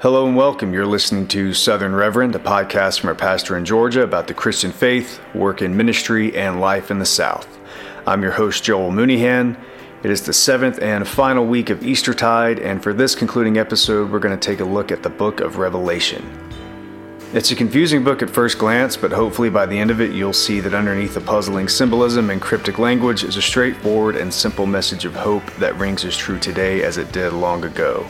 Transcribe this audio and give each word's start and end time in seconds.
Hello 0.00 0.28
and 0.28 0.36
welcome. 0.36 0.72
You're 0.72 0.86
listening 0.86 1.26
to 1.26 1.52
Southern 1.52 1.92
Reverend, 1.92 2.32
a 2.36 2.38
podcast 2.38 3.00
from 3.00 3.08
our 3.08 3.16
pastor 3.16 3.56
in 3.56 3.64
Georgia 3.64 4.04
about 4.04 4.28
the 4.28 4.32
Christian 4.32 4.70
faith, 4.70 5.20
work 5.34 5.60
in 5.60 5.76
ministry, 5.76 6.36
and 6.36 6.60
life 6.60 6.92
in 6.92 7.00
the 7.00 7.04
South. 7.04 7.58
I'm 8.06 8.22
your 8.22 8.30
host, 8.30 8.62
Joel 8.62 8.92
Mooneyhan. 8.92 9.58
It 10.04 10.10
is 10.12 10.22
the 10.22 10.32
seventh 10.32 10.80
and 10.80 11.08
final 11.08 11.44
week 11.44 11.68
of 11.68 11.84
Eastertide, 11.84 12.60
and 12.60 12.80
for 12.80 12.94
this 12.94 13.16
concluding 13.16 13.58
episode, 13.58 14.12
we're 14.12 14.20
going 14.20 14.38
to 14.38 14.46
take 14.48 14.60
a 14.60 14.64
look 14.64 14.92
at 14.92 15.02
the 15.02 15.10
book 15.10 15.40
of 15.40 15.58
Revelation. 15.58 16.24
It's 17.32 17.50
a 17.50 17.56
confusing 17.56 18.04
book 18.04 18.22
at 18.22 18.30
first 18.30 18.56
glance, 18.56 18.96
but 18.96 19.10
hopefully 19.10 19.50
by 19.50 19.66
the 19.66 19.76
end 19.76 19.90
of 19.90 20.00
it, 20.00 20.12
you'll 20.12 20.32
see 20.32 20.60
that 20.60 20.74
underneath 20.74 21.14
the 21.14 21.20
puzzling 21.22 21.66
symbolism 21.66 22.30
and 22.30 22.40
cryptic 22.40 22.78
language 22.78 23.24
is 23.24 23.36
a 23.36 23.42
straightforward 23.42 24.14
and 24.14 24.32
simple 24.32 24.64
message 24.64 25.04
of 25.04 25.16
hope 25.16 25.44
that 25.56 25.76
rings 25.76 26.04
as 26.04 26.16
true 26.16 26.38
today 26.38 26.84
as 26.84 26.98
it 26.98 27.10
did 27.10 27.32
long 27.32 27.64
ago. 27.64 28.06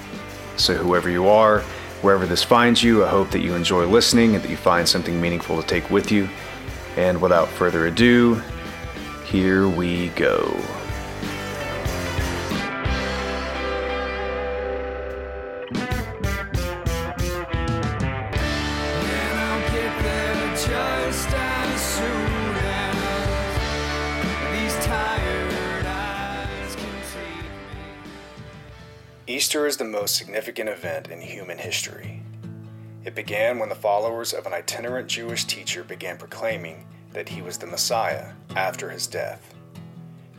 So, 0.58 0.74
whoever 0.74 1.08
you 1.08 1.28
are, 1.28 1.62
wherever 2.02 2.26
this 2.26 2.42
finds 2.42 2.82
you, 2.82 3.04
I 3.04 3.08
hope 3.08 3.30
that 3.30 3.40
you 3.40 3.54
enjoy 3.54 3.86
listening 3.86 4.34
and 4.34 4.44
that 4.44 4.50
you 4.50 4.56
find 4.56 4.88
something 4.88 5.20
meaningful 5.20 5.60
to 5.60 5.66
take 5.66 5.90
with 5.90 6.10
you. 6.10 6.28
And 6.96 7.20
without 7.20 7.48
further 7.48 7.86
ado, 7.86 8.42
here 9.26 9.68
we 9.68 10.08
go. 10.10 10.56
Easter 29.58 29.66
is 29.66 29.76
the 29.76 29.84
most 29.84 30.14
significant 30.14 30.68
event 30.68 31.08
in 31.08 31.20
human 31.20 31.58
history. 31.58 32.22
It 33.04 33.16
began 33.16 33.58
when 33.58 33.68
the 33.68 33.74
followers 33.74 34.32
of 34.32 34.46
an 34.46 34.52
itinerant 34.52 35.08
Jewish 35.08 35.46
teacher 35.46 35.82
began 35.82 36.16
proclaiming 36.16 36.86
that 37.12 37.28
he 37.28 37.42
was 37.42 37.58
the 37.58 37.66
Messiah 37.66 38.34
after 38.54 38.88
his 38.88 39.08
death. 39.08 39.52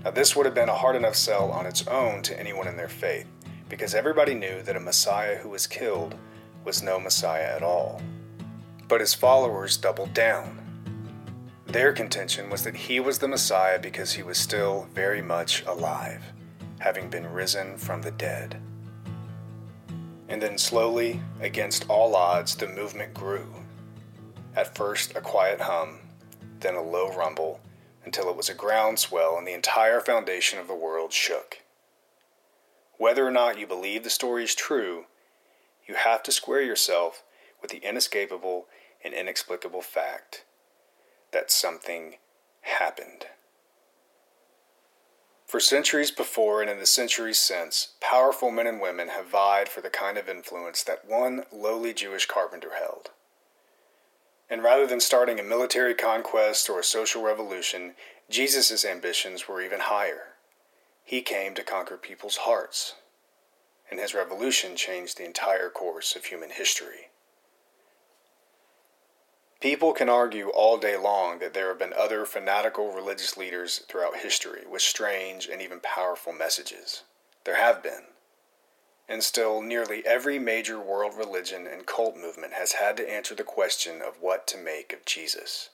Now, 0.06 0.12
this 0.12 0.38
would 0.38 0.46
have 0.46 0.56
been 0.56 0.70
a 0.70 0.74
hard 0.74 0.96
enough 0.96 1.18
sell 1.18 1.52
on 1.52 1.66
its 1.66 1.86
own 1.86 2.22
to 2.22 2.40
anyone 2.40 2.66
in 2.66 2.78
their 2.78 2.88
faith, 2.88 3.28
because 3.68 3.94
everybody 3.94 4.34
knew 4.34 4.62
that 4.62 4.78
a 4.78 4.80
Messiah 4.80 5.36
who 5.36 5.50
was 5.50 5.68
killed 5.68 6.16
was 6.64 6.82
no 6.82 6.98
Messiah 6.98 7.54
at 7.54 7.62
all. 7.62 8.02
But 8.88 9.02
his 9.02 9.14
followers 9.14 9.76
doubled 9.76 10.14
down. 10.14 10.62
Their 11.66 11.92
contention 11.92 12.50
was 12.50 12.64
that 12.64 12.78
he 12.88 13.02
was 13.02 13.20
the 13.20 13.28
Messiah 13.28 13.80
because 13.80 14.14
he 14.14 14.24
was 14.24 14.38
still 14.38 14.88
very 14.94 15.22
much 15.22 15.66
alive, 15.66 16.24
having 16.80 17.10
been 17.10 17.28
risen 17.34 17.78
from 17.78 18.02
the 18.02 18.12
dead. 18.12 18.62
And 20.30 20.42
then 20.42 20.58
slowly, 20.58 21.20
against 21.42 21.90
all 21.90 22.16
odds, 22.16 22.56
the 22.56 22.68
movement 22.68 23.14
grew. 23.14 23.48
At 24.56 24.76
first, 24.76 25.16
a 25.16 25.22
quiet 25.22 25.60
hum, 25.60 26.00
then 26.60 26.76
a 26.76 26.82
low 26.82 27.12
rumble, 27.12 27.60
until 28.06 28.30
it 28.30 28.38
was 28.38 28.48
a 28.48 28.54
groundswell 28.54 29.38
and 29.38 29.46
the 29.48 29.54
entire 29.54 30.00
foundation 30.00 30.60
of 30.60 30.68
the 30.68 30.76
world 30.76 31.12
shook. 31.12 31.60
Whether 32.98 33.26
or 33.26 33.32
not 33.32 33.60
you 33.60 33.66
believe 33.66 34.04
the 34.04 34.10
story 34.10 34.44
is 34.44 34.56
true, 34.56 35.06
you 35.88 35.96
have 35.96 36.22
to 36.24 36.32
square 36.32 36.62
yourself 36.62 37.24
with 37.62 37.72
the 37.72 37.78
inescapable 37.78 38.68
and 39.04 39.14
inexplicable 39.14 39.82
fact 39.82 40.46
that 41.32 41.52
something 41.52 42.16
happened. 42.62 43.26
For 45.50 45.60
centuries 45.60 46.12
before 46.12 46.62
and 46.62 46.70
in 46.70 46.78
the 46.78 46.86
centuries 46.86 47.40
since, 47.40 47.94
powerful 48.02 48.52
men 48.52 48.68
and 48.68 48.80
women 48.80 49.08
have 49.08 49.26
vied 49.26 49.68
for 49.68 49.82
the 49.82 49.90
kind 49.90 50.16
of 50.16 50.30
influence 50.30 50.84
that 50.84 51.10
one 51.10 51.44
lowly 51.52 51.92
Jewish 51.92 52.28
carpenter 52.28 52.76
held. 52.78 53.10
And 54.48 54.62
rather 54.62 54.86
than 54.86 55.00
starting 55.00 55.40
a 55.40 55.44
military 55.44 55.96
conquest 55.96 56.70
or 56.70 56.80
a 56.80 56.84
social 56.84 57.24
revolution, 57.24 57.96
Jesus' 58.30 58.86
ambitions 58.86 59.48
were 59.48 59.60
even 59.60 59.80
higher. 59.80 60.36
He 61.04 61.24
came 61.24 61.56
to 61.56 61.64
conquer 61.64 61.98
people's 61.98 62.38
hearts, 62.38 62.94
and 63.90 64.00
his 64.00 64.14
revolution 64.14 64.76
changed 64.76 65.18
the 65.18 65.26
entire 65.26 65.72
course 65.72 66.16
of 66.16 66.26
human 66.26 66.52
history. 66.52 67.09
People 69.60 69.92
can 69.92 70.08
argue 70.08 70.50
all 70.50 70.78
day 70.78 70.96
long 70.96 71.40
that 71.40 71.54
there 71.54 71.68
have 71.68 71.80
been 71.80 71.94
other 71.94 72.26
fanatical 72.26 72.94
religious 72.94 73.36
leaders 73.36 73.80
throughout 73.90 74.18
history 74.18 74.62
with 74.70 74.82
strange 74.82 75.48
and 75.48 75.62
even 75.62 75.82
powerful 75.82 76.32
messages. 76.32 77.04
There 77.44 77.58
have 77.58 77.84
been. 77.84 78.04
And 79.10 79.22
still, 79.22 79.62
nearly 79.62 80.06
every 80.06 80.40
major 80.40 80.80
world 80.80 81.14
religion 81.18 81.68
and 81.68 81.86
cult 81.86 82.16
movement 82.16 82.54
has 82.54 82.74
had 82.74 82.96
to 82.98 83.12
answer 83.12 83.36
the 83.36 83.44
question 83.44 84.02
of 84.02 84.22
what 84.22 84.48
to 84.48 84.58
make 84.58 84.94
of 84.94 85.04
Jesus. 85.04 85.70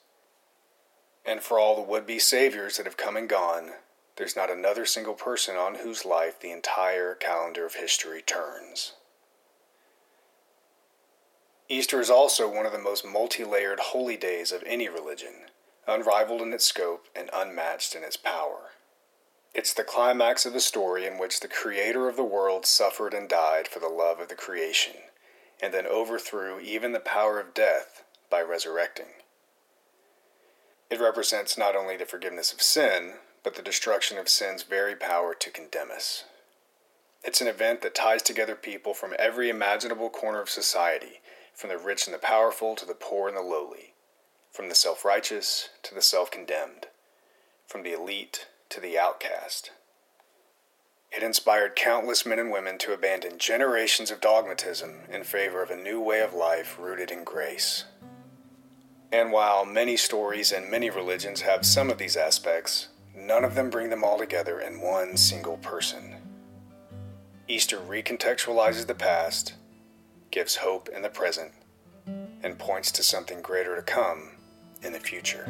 And 1.24 1.42
for 1.42 1.60
all 1.60 1.76
the 1.76 1.82
would 1.82 2.08
be 2.08 2.18
saviors 2.18 2.78
that 2.78 2.86
have 2.86 2.98
come 2.98 3.18
and 3.18 3.30
gone, 3.30 3.72
there's 4.16 4.36
not 4.36 4.50
another 4.50 4.86
single 4.86 5.14
person 5.14 5.58
on 5.58 5.76
whose 5.76 6.06
life 6.06 6.40
the 6.40 6.52
entire 6.52 7.14
calendar 7.14 7.66
of 7.66 7.76
history 7.76 8.22
turns. 8.22 8.94
Easter 11.68 12.00
is 12.00 12.12
also 12.12 12.48
one 12.48 12.68
of 12.68 12.72
the 12.72 12.78
most 12.78 13.04
multi 13.04 13.44
layered 13.44 13.80
holy 13.80 14.16
days 14.16 14.52
of 14.52 14.64
any 14.68 14.88
religion, 14.88 15.34
unrivaled 15.88 16.42
in 16.42 16.54
its 16.54 16.66
scope 16.66 17.08
and 17.16 17.28
unmatched 17.34 17.96
in 17.96 18.04
its 18.04 18.18
power. 18.18 18.72
It's 19.52 19.74
the 19.74 19.84
climax 19.84 20.46
of 20.46 20.54
a 20.54 20.60
story 20.60 21.08
in 21.08 21.18
which 21.18 21.40
the 21.40 21.48
Creator 21.48 22.08
of 22.08 22.18
the 22.18 22.24
world 22.24 22.68
suffered 22.68 23.16
and 23.16 23.28
died 23.28 23.68
for 23.68 23.80
the 23.80 23.88
love 23.88 24.20
of 24.20 24.28
the 24.28 24.36
creation, 24.36 24.94
and 25.60 25.74
then 25.74 25.88
overthrew 25.88 26.60
even 26.60 26.92
the 26.92 27.00
power 27.00 27.40
of 27.40 27.56
death 27.56 28.04
by 28.30 28.42
resurrecting. 28.42 29.08
It 30.92 31.00
represents 31.00 31.58
not 31.58 31.76
only 31.76 31.98
the 31.98 32.06
forgiveness 32.06 32.54
of 32.54 32.62
sin, 32.62 33.14
but 33.44 33.56
the 33.56 33.64
destruction 33.64 34.20
of 34.20 34.30
sin's 34.30 34.62
very 34.62 34.96
power 34.96 35.34
to 35.34 35.50
condemn 35.50 35.90
us. 35.90 36.26
It's 37.24 37.42
an 37.42 37.48
event 37.48 37.82
that 37.82 37.96
ties 37.96 38.22
together 38.22 38.54
people 38.54 38.94
from 38.94 39.16
every 39.18 39.50
imaginable 39.50 40.12
corner 40.12 40.42
of 40.42 40.50
society 40.50 41.22
from 41.56 41.70
the 41.70 41.78
rich 41.78 42.06
and 42.06 42.14
the 42.14 42.20
powerful 42.20 42.76
to 42.76 42.86
the 42.86 42.94
poor 42.94 43.28
and 43.28 43.38
the 43.38 43.42
lowly, 43.42 43.94
from 44.52 44.70
the 44.70 44.76
self 44.76 45.06
righteous 45.06 45.70
to 45.84 45.96
the 45.96 46.02
self 46.02 46.30
condemned, 46.30 46.88
from 47.66 47.84
the 47.84 47.94
elite 47.94 48.48
to 48.70 48.82
the 48.82 49.00
outcast. 49.00 49.72
It 51.12 51.24
inspired 51.24 51.78
countless 51.78 52.26
men 52.26 52.40
and 52.40 52.52
women 52.52 52.78
to 52.80 52.94
abandon 52.94 53.38
generations 53.38 54.12
of 54.12 54.20
dogmatism 54.20 55.10
in 55.10 55.24
favor 55.24 55.64
of 55.64 55.72
a 55.72 55.78
new 55.78 56.02
way 56.02 56.22
of 56.22 56.34
life 56.34 56.78
rooted 56.78 57.10
in 57.10 57.24
grace. 57.24 57.86
And 59.14 59.32
while 59.32 59.64
many 59.64 59.96
stories 59.96 60.52
and 60.52 60.70
many 60.70 60.90
religions 60.90 61.42
have 61.42 61.66
some 61.66 61.90
of 61.90 61.98
these 61.98 62.18
aspects, 62.18 62.90
none 63.16 63.46
of 63.46 63.56
them 63.56 63.70
bring 63.70 63.90
them 63.90 64.04
all 64.04 64.18
together 64.18 64.60
in 64.60 64.82
one 64.82 65.16
single 65.16 65.56
person. 65.58 66.16
Easter 67.48 67.78
recontextualizes 67.78 68.88
the 68.88 68.96
past 68.96 69.54
gives 70.36 70.58
hope 70.58 70.90
in 70.90 71.02
the 71.02 71.08
present, 71.08 71.54
and 72.44 72.60
points 72.60 72.92
to 72.92 73.02
something 73.02 73.42
greater 73.42 73.74
to 73.78 73.82
come 73.82 74.32
in 74.84 74.92
the 74.92 75.00
future. 75.00 75.50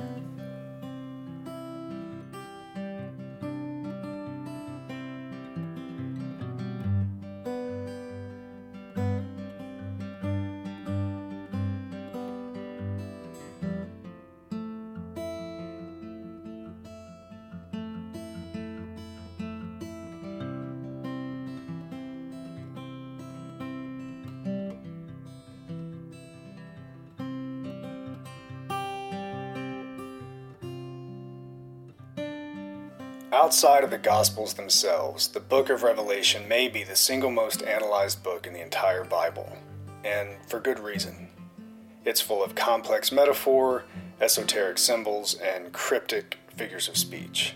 Outside 33.36 33.84
of 33.84 33.92
the 33.92 33.98
Gospels 33.98 34.54
themselves, 34.54 35.28
the 35.28 35.42
book 35.42 35.70
of 35.70 35.84
Revelation 35.84 36.48
may 36.48 36.70
be 36.70 36.86
the 36.86 36.96
single 36.96 37.30
most 37.30 37.64
analyzed 37.64 38.24
book 38.24 38.48
in 38.48 38.54
the 38.54 38.62
entire 38.62 39.04
Bible, 39.04 39.58
and 40.06 40.30
for 40.48 40.62
good 40.62 40.80
reason. 40.80 41.28
It's 42.06 42.22
full 42.22 42.42
of 42.42 42.56
complex 42.56 43.12
metaphor, 43.12 43.84
esoteric 44.22 44.78
symbols, 44.78 45.34
and 45.34 45.74
cryptic 45.74 46.38
figures 46.56 46.88
of 46.88 46.96
speech. 46.96 47.56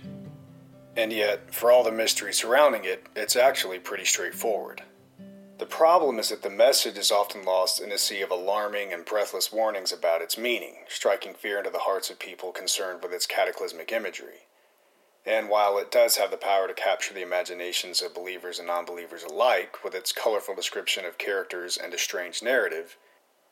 And 0.98 1.14
yet, 1.14 1.56
for 1.56 1.72
all 1.72 1.86
the 1.86 1.94
mystery 1.94 2.34
surrounding 2.34 2.84
it, 2.84 3.08
it's 3.16 3.38
actually 3.38 3.80
pretty 3.80 4.04
straightforward. 4.04 4.84
The 5.60 5.66
problem 5.66 6.20
is 6.20 6.28
that 6.28 6.42
the 6.42 6.50
message 6.50 6.98
is 6.98 7.10
often 7.10 7.46
lost 7.46 7.80
in 7.80 7.94
a 7.94 7.98
sea 7.98 8.22
of 8.22 8.32
alarming 8.32 8.92
and 8.92 9.06
breathless 9.06 9.54
warnings 9.54 9.94
about 9.94 10.22
its 10.22 10.38
meaning, 10.38 10.80
striking 10.90 11.36
fear 11.36 11.58
into 11.58 11.70
the 11.70 11.80
hearts 11.80 12.10
of 12.10 12.20
people 12.20 12.52
concerned 12.52 13.02
with 13.02 13.14
its 13.14 13.26
cataclysmic 13.26 13.94
imagery. 13.94 14.42
And 15.26 15.50
while 15.50 15.78
it 15.78 15.92
does 15.92 16.18
have 16.18 16.32
the 16.32 16.38
power 16.38 16.68
to 16.68 16.74
capture 16.74 17.14
the 17.14 17.22
imaginations 17.22 18.02
of 18.02 18.16
believers 18.16 18.58
and 18.58 18.68
non 18.68 18.86
believers 18.86 19.24
alike 19.24 19.84
with 19.84 19.94
its 19.94 20.12
colorful 20.12 20.56
description 20.56 21.06
of 21.06 21.18
characters 21.18 21.78
and 21.78 21.94
a 21.94 21.98
strange 21.98 22.42
narrative, 22.42 22.98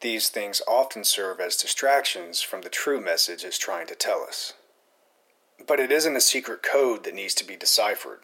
these 0.02 0.30
things 0.30 0.62
often 0.68 1.04
serve 1.04 1.40
as 1.40 1.58
distractions 1.58 2.42
from 2.42 2.62
the 2.62 2.69
true 2.69 3.02
message 3.02 3.44
it's 3.44 3.58
trying 3.58 3.88
to 3.88 3.96
tell 3.96 4.22
us. 4.22 4.54
But 5.66 5.80
it 5.80 5.92
isn't 5.92 6.16
a 6.16 6.22
secret 6.22 6.62
code 6.62 7.04
that 7.04 7.16
needs 7.16 7.34
to 7.36 7.46
be 7.46 7.56
deciphered. 7.56 8.19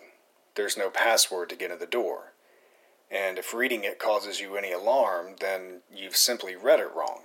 There's 0.55 0.77
no 0.77 0.89
password 0.89 1.49
to 1.49 1.55
get 1.55 1.71
in 1.71 1.79
the 1.79 1.85
door. 1.85 2.33
And 3.09 3.37
if 3.37 3.53
reading 3.53 3.83
it 3.83 3.99
causes 3.99 4.39
you 4.39 4.55
any 4.55 4.71
alarm, 4.71 5.35
then 5.39 5.81
you've 5.93 6.15
simply 6.15 6.55
read 6.55 6.79
it 6.79 6.93
wrong. 6.95 7.21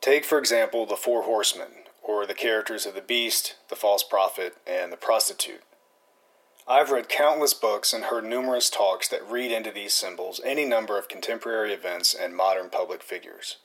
Take, 0.00 0.24
for 0.24 0.38
example, 0.38 0.84
the 0.84 0.96
Four 0.96 1.22
Horsemen, 1.22 1.83
or 2.04 2.26
the 2.26 2.34
characters 2.34 2.84
of 2.84 2.94
the 2.94 3.00
beast, 3.00 3.56
the 3.70 3.76
false 3.76 4.02
prophet, 4.02 4.54
and 4.66 4.92
the 4.92 4.96
prostitute. 4.96 5.62
I've 6.68 6.90
read 6.90 7.08
countless 7.08 7.54
books 7.54 7.92
and 7.92 8.04
heard 8.04 8.24
numerous 8.24 8.70
talks 8.70 9.08
that 9.08 9.28
read 9.28 9.50
into 9.50 9.70
these 9.70 9.94
symbols 9.94 10.40
any 10.44 10.64
number 10.64 10.98
of 10.98 11.08
contemporary 11.08 11.72
events 11.72 12.14
and 12.14 12.36
modern 12.36 12.70
public 12.70 13.02
figures. 13.02 13.56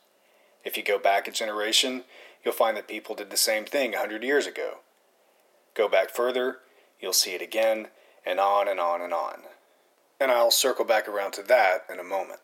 If 0.66 0.78
you 0.78 0.84
go 0.84 0.98
back 0.98 1.28
a 1.28 1.32
generation, 1.32 2.04
you'll 2.44 2.54
find 2.54 2.76
that 2.78 2.88
people 2.88 3.16
did 3.16 3.30
the 3.30 3.38
same 3.38 3.66
thing 3.66 3.94
a 3.94 4.00
hundred 4.00 4.24
years 4.24 4.48
ago. 4.48 4.80
Go 5.76 5.88
back 5.88 6.10
further, 6.10 6.58
you'll 7.00 7.14
see 7.14 7.32
it 7.32 7.42
again, 7.42 7.88
and 8.26 8.40
on 8.40 8.68
and 8.68 8.80
on 8.80 9.02
and 9.02 9.14
on. 9.14 9.42
And 10.20 10.32
I'll 10.32 10.52
circle 10.52 10.86
back 10.86 11.08
around 11.08 11.32
to 11.34 11.44
that 11.44 11.86
in 11.92 12.00
a 12.00 12.04
moment. 12.04 12.42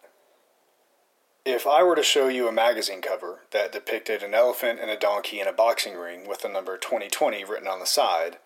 If 1.45 1.67
I 1.67 1.83
were 1.83 1.95
to 1.95 2.01
show 2.01 2.27
you 2.27 2.47
a 2.47 2.51
magazine 2.51 3.03
cover 3.03 3.41
that 3.51 3.71
depicted 3.71 4.23
an 4.23 4.33
elephant 4.33 4.79
and 4.81 4.89
a 4.89 4.97
donkey 4.97 5.39
in 5.39 5.47
a 5.47 5.53
boxing 5.53 5.95
ring 5.95 6.27
with 6.27 6.41
the 6.41 6.49
number 6.49 6.75
2020 6.75 7.43
written 7.43 7.67
on 7.67 7.79
the 7.79 7.85
side, 7.85 8.37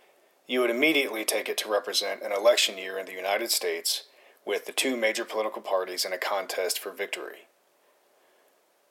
you 0.47 0.59
would 0.59 0.69
immediately 0.69 1.23
take 1.23 1.47
it 1.47 1.57
to 1.59 1.71
represent 1.71 2.21
an 2.21 2.33
election 2.33 2.77
year 2.77 2.99
in 2.99 3.05
the 3.05 3.13
United 3.13 3.51
States 3.51 4.03
with 4.45 4.65
the 4.65 4.73
two 4.73 4.97
major 4.97 5.23
political 5.23 5.61
parties 5.61 6.03
in 6.03 6.11
a 6.11 6.17
contest 6.17 6.77
for 6.77 6.91
victory. 6.91 7.47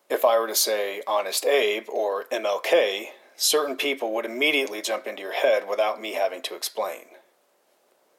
If 0.08 0.24
I 0.24 0.38
were 0.38 0.48
to 0.48 0.54
say 0.54 1.02
Honest 1.06 1.44
Abe 1.44 1.86
or 1.90 2.24
MLK, 2.32 3.08
certain 3.36 3.76
people 3.76 4.14
would 4.14 4.24
immediately 4.24 4.80
jump 4.80 5.06
into 5.06 5.20
your 5.20 5.34
head 5.34 5.68
without 5.68 6.00
me 6.00 6.14
having 6.14 6.40
to 6.42 6.54
explain. 6.54 7.04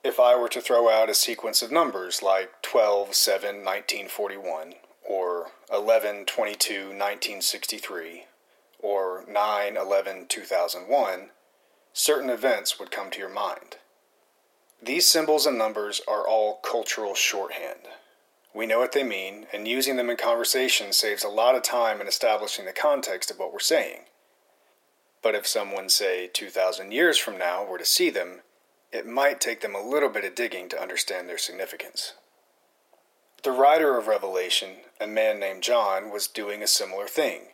If 0.04 0.20
I 0.20 0.36
were 0.36 0.50
to 0.50 0.62
throw 0.62 0.88
out 0.88 1.10
a 1.10 1.16
sequence 1.16 1.64
of 1.64 1.72
numbers 1.72 2.22
like 2.22 2.62
12 2.62 3.16
7 3.16 3.66
1941 3.66 4.76
or 5.10 5.48
11 5.74 6.26
22 6.26 6.74
1963 6.74 8.26
or 8.78 9.26
9 9.28 9.76
11 9.76 10.26
2001, 10.30 11.30
certain 11.92 12.30
events 12.30 12.80
would 12.80 12.92
come 12.92 13.10
to 13.10 13.20
your 13.20 13.34
mind. 13.34 13.78
These 14.82 15.10
symbols 15.10 15.46
and 15.46 15.58
numbers 15.58 16.00
are 16.08 16.26
all 16.26 16.62
cultural 16.64 17.16
shorthand. 17.16 17.88
We 18.54 18.66
know 18.66 18.80
what 18.80 18.94
they 18.94 19.04
mean, 19.04 19.48
and 19.52 19.68
using 19.68 19.98
them 19.98 20.10
in 20.10 20.16
conversation 20.16 20.94
saves 20.94 21.24
a 21.24 21.30
lot 21.30 21.56
of 21.56 21.64
time 21.64 22.00
in 22.00 22.08
establishing 22.08 22.66
the 22.66 22.72
context 22.72 23.30
of 23.30 23.40
what 23.40 23.52
we're 23.52 23.60
saying. 23.60 24.02
But 25.22 25.36
if 25.36 25.46
someone, 25.46 25.90
say, 25.90 26.30
2,000 26.32 26.92
years 26.92 27.18
from 27.18 27.38
now, 27.38 27.66
were 27.66 27.78
to 27.78 27.86
see 27.86 28.10
them, 28.10 28.42
it 28.92 29.06
might 29.06 29.42
take 29.42 29.62
them 29.62 29.76
a 29.76 29.86
little 29.86 30.10
bit 30.10 30.24
of 30.24 30.34
digging 30.34 30.70
to 30.70 30.82
understand 30.82 31.28
their 31.28 31.38
significance. 31.38 32.14
The 33.44 33.52
writer 33.52 33.98
of 33.98 34.08
Revelation, 34.08 34.78
a 35.00 35.08
man 35.08 35.40
named 35.40 35.64
John, 35.64 36.12
was 36.12 36.28
doing 36.28 36.62
a 36.62 36.68
similar 36.68 37.08
thing. 37.08 37.50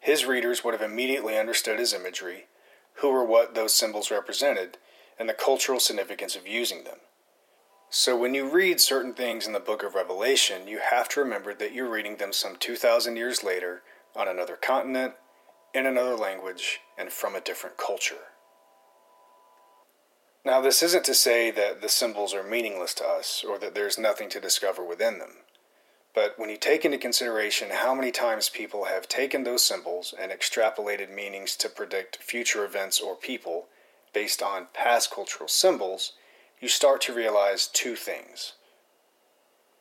His 0.00 0.26
readers 0.26 0.62
would 0.62 0.74
have 0.74 0.82
immediately 0.82 1.38
understood 1.38 1.78
his 1.78 1.94
imagery 1.94 2.46
who 2.94 3.08
or 3.08 3.24
what 3.24 3.54
those 3.54 3.74
symbols 3.74 4.10
represented, 4.10 4.78
and 5.18 5.28
the 5.28 5.34
cultural 5.34 5.80
significance 5.80 6.36
of 6.36 6.46
using 6.46 6.84
them. 6.84 6.98
So, 7.90 8.16
when 8.16 8.34
you 8.34 8.48
read 8.48 8.80
certain 8.80 9.14
things 9.14 9.46
in 9.46 9.52
the 9.52 9.60
book 9.60 9.82
of 9.82 9.94
Revelation, 9.94 10.66
you 10.66 10.80
have 10.80 11.08
to 11.10 11.20
remember 11.20 11.54
that 11.54 11.72
you're 11.72 11.90
reading 11.90 12.16
them 12.16 12.32
some 12.32 12.56
2,000 12.56 13.16
years 13.16 13.44
later 13.44 13.82
on 14.16 14.26
another 14.26 14.56
continent, 14.56 15.14
in 15.72 15.86
another 15.86 16.16
language, 16.16 16.80
and 16.98 17.10
from 17.10 17.34
a 17.34 17.40
different 17.40 17.76
culture. 17.76 18.33
Now, 20.44 20.60
this 20.60 20.82
isn't 20.82 21.04
to 21.06 21.14
say 21.14 21.50
that 21.50 21.80
the 21.80 21.88
symbols 21.88 22.34
are 22.34 22.42
meaningless 22.42 22.92
to 22.94 23.06
us 23.06 23.42
or 23.48 23.58
that 23.58 23.74
there's 23.74 23.98
nothing 23.98 24.28
to 24.30 24.40
discover 24.40 24.84
within 24.84 25.18
them. 25.18 25.36
But 26.14 26.38
when 26.38 26.50
you 26.50 26.58
take 26.58 26.84
into 26.84 26.98
consideration 26.98 27.70
how 27.72 27.94
many 27.94 28.12
times 28.12 28.48
people 28.48 28.84
have 28.84 29.08
taken 29.08 29.42
those 29.42 29.64
symbols 29.64 30.14
and 30.18 30.30
extrapolated 30.30 31.12
meanings 31.12 31.56
to 31.56 31.68
predict 31.68 32.18
future 32.18 32.64
events 32.64 33.00
or 33.00 33.16
people 33.16 33.66
based 34.12 34.42
on 34.42 34.68
past 34.74 35.10
cultural 35.10 35.48
symbols, 35.48 36.12
you 36.60 36.68
start 36.68 37.00
to 37.02 37.14
realize 37.14 37.66
two 37.66 37.96
things. 37.96 38.52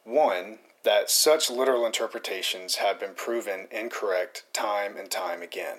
One, 0.06 0.60
that 0.84 1.10
such 1.10 1.50
literal 1.50 1.86
interpretations 1.86 2.76
have 2.76 3.00
been 3.00 3.14
proven 3.14 3.68
incorrect 3.70 4.46
time 4.54 4.98
and 4.98 5.12
time 5.12 5.42
again. 5.42 5.78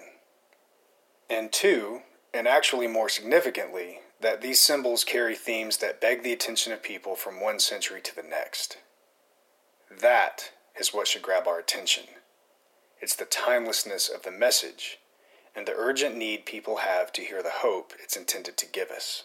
And 1.29 1.53
two, 1.53 2.03
and 2.33 2.47
actually 2.47 2.87
more 2.87 3.09
significantly, 3.09 3.99
that 4.21 4.41
these 4.41 4.61
symbols 4.61 5.05
carry 5.05 5.35
themes 5.35 5.79
that 5.79 6.01
beg 6.01 6.23
the 6.23 6.33
attention 6.33 6.73
of 6.73 6.83
people 6.83 7.15
from 7.15 7.41
one 7.41 7.59
century 7.59 8.01
to 8.01 8.15
the 8.15 8.23
next. 8.23 8.79
That 9.91 10.53
is 10.79 10.95
what 10.95 11.09
should 11.09 11.23
grab 11.23 11.47
our 11.47 11.59
attention. 11.59 12.05
It's 13.01 13.17
the 13.17 13.25
timelessness 13.25 14.09
of 14.09 14.23
the 14.23 14.31
message 14.31 14.99
and 15.55 15.67
the 15.67 15.75
urgent 15.77 16.17
need 16.17 16.47
people 16.47 16.79
have 16.79 17.13
to 17.13 17.23
hear 17.23 17.43
the 17.43 17.51
hope 17.51 17.93
it's 18.03 18.17
intended 18.17 18.57
to 18.57 18.67
give 18.67 18.91
us. 18.91 19.25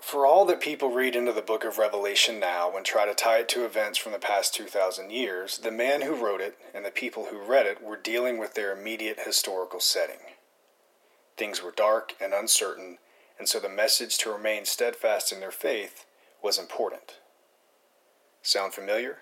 For 0.00 0.26
all 0.26 0.44
that 0.46 0.60
people 0.60 0.90
read 0.90 1.16
into 1.16 1.32
the 1.32 1.42
book 1.42 1.64
of 1.64 1.78
Revelation 1.78 2.38
now 2.38 2.76
and 2.76 2.84
try 2.84 3.06
to 3.06 3.14
tie 3.14 3.38
it 3.38 3.48
to 3.50 3.64
events 3.64 3.98
from 3.98 4.12
the 4.12 4.18
past 4.18 4.54
2,000 4.54 5.10
years, 5.10 5.58
the 5.58 5.70
man 5.70 6.02
who 6.02 6.14
wrote 6.14 6.40
it 6.40 6.58
and 6.74 6.84
the 6.84 6.90
people 6.90 7.26
who 7.26 7.38
read 7.38 7.66
it 7.66 7.82
were 7.82 7.96
dealing 7.96 8.38
with 8.38 8.54
their 8.54 8.78
immediate 8.78 9.20
historical 9.24 9.80
setting. 9.80 10.20
Things 11.36 11.62
were 11.62 11.72
dark 11.72 12.14
and 12.20 12.32
uncertain, 12.32 12.98
and 13.38 13.48
so 13.48 13.58
the 13.60 13.68
message 13.68 14.18
to 14.18 14.30
remain 14.30 14.64
steadfast 14.64 15.32
in 15.32 15.40
their 15.40 15.50
faith 15.50 16.06
was 16.42 16.58
important. 16.58 17.18
Sound 18.42 18.72
familiar? 18.74 19.18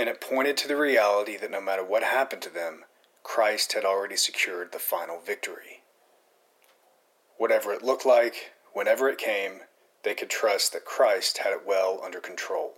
and 0.00 0.08
it 0.08 0.18
pointed 0.18 0.56
to 0.56 0.66
the 0.66 0.78
reality 0.78 1.36
that 1.36 1.50
no 1.50 1.60
matter 1.60 1.84
what 1.84 2.02
happened 2.02 2.40
to 2.40 2.48
them, 2.48 2.84
Christ 3.22 3.74
had 3.74 3.84
already 3.84 4.16
secured 4.16 4.72
the 4.72 4.78
final 4.78 5.20
victory. 5.20 5.82
Whatever 7.36 7.74
it 7.74 7.84
looked 7.84 8.06
like, 8.06 8.52
whenever 8.72 9.10
it 9.10 9.18
came, 9.18 9.60
they 10.02 10.14
could 10.14 10.30
trust 10.30 10.72
that 10.72 10.86
Christ 10.86 11.38
had 11.44 11.52
it 11.52 11.66
well 11.66 12.00
under 12.02 12.18
control. 12.18 12.72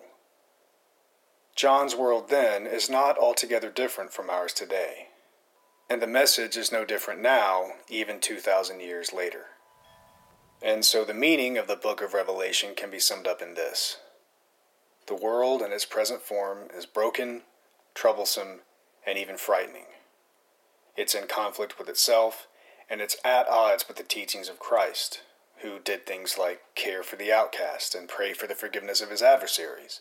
John's 1.55 1.95
world 1.95 2.29
then 2.29 2.67
is 2.67 2.91
not 2.91 3.17
altogether 3.17 3.71
different 3.71 4.13
from 4.13 4.29
ours 4.29 4.53
today, 4.53 5.07
and 5.93 6.01
the 6.01 6.07
message 6.07 6.57
is 6.57 6.73
no 6.73 6.87
different 6.87 7.21
now, 7.21 7.73
even 7.91 8.19
2,000 8.19 8.81
years 8.81 9.13
later. 9.13 9.45
And 10.63 10.87
so 10.87 11.05
the 11.05 11.13
meaning 11.13 11.59
of 11.59 11.67
the 11.67 11.77
book 11.77 12.01
of 12.01 12.15
Revelation 12.15 12.71
can 12.75 12.91
be 12.91 12.99
summed 12.99 13.27
up 13.27 13.43
in 13.43 13.53
this 13.53 13.99
the 15.07 15.15
world 15.15 15.61
in 15.61 15.71
its 15.71 15.85
present 15.85 16.23
form 16.23 16.69
is 16.75 16.87
broken, 16.87 17.43
troublesome, 17.95 18.61
and 19.07 19.19
even 19.19 19.37
frightening. 19.37 19.87
It's 20.97 21.15
in 21.15 21.27
conflict 21.27 21.79
with 21.79 21.89
itself, 21.91 22.47
and 22.89 23.03
it's 23.03 23.17
at 23.23 23.49
odds 23.49 23.87
with 23.87 23.99
the 23.99 24.05
teachings 24.05 24.49
of 24.49 24.61
Christ, 24.61 25.21
who 25.59 25.79
did 25.79 26.07
things 26.07 26.39
like 26.39 26.63
care 26.75 27.03
for 27.03 27.17
the 27.17 27.33
outcast 27.33 27.95
and 27.95 28.09
pray 28.09 28.33
for 28.33 28.47
the 28.47 28.55
forgiveness 28.55 29.03
of 29.03 29.11
his 29.11 29.23
adversaries, 29.23 30.01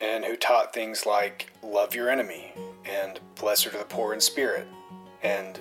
and 0.00 0.24
who 0.24 0.36
taught 0.36 0.72
things 0.72 1.04
like 1.04 1.50
love 1.62 1.94
your 1.94 2.08
enemy 2.08 2.54
and 2.88 3.20
bless 3.34 3.64
her 3.64 3.70
to 3.70 3.78
the 3.78 3.84
poor 3.84 4.14
in 4.14 4.20
spirit, 4.20 4.66
and 5.22 5.60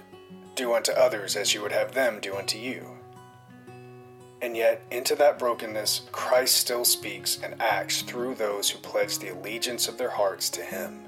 do 0.56 0.74
unto 0.74 0.92
others 0.92 1.36
as 1.36 1.54
you 1.54 1.62
would 1.62 1.72
have 1.72 1.94
them 1.94 2.20
do 2.20 2.36
unto 2.36 2.58
you. 2.58 2.98
And 4.42 4.56
yet, 4.56 4.84
into 4.92 5.16
that 5.16 5.40
brokenness, 5.40 6.04
Christ 6.12 6.58
still 6.58 6.86
speaks 6.86 7.40
and 7.42 7.60
acts 7.60 8.04
through 8.04 8.36
those 8.36 8.70
who 8.70 8.78
pledge 8.80 9.18
the 9.18 9.30
allegiance 9.30 9.88
of 9.88 9.98
their 9.98 10.12
hearts 10.12 10.50
to 10.52 10.62
Him. 10.62 11.02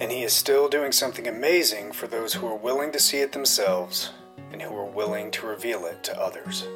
And 0.00 0.10
He 0.10 0.24
is 0.24 0.32
still 0.32 0.68
doing 0.68 0.90
something 0.90 1.28
amazing 1.28 1.92
for 1.92 2.08
those 2.08 2.34
who 2.34 2.48
are 2.48 2.56
willing 2.56 2.90
to 2.92 2.98
see 2.98 3.18
it 3.18 3.32
themselves 3.32 4.10
and 4.50 4.60
who 4.60 4.76
are 4.76 4.84
willing 4.84 5.30
to 5.32 5.46
reveal 5.46 5.86
it 5.86 6.02
to 6.04 6.20
others. 6.20 6.66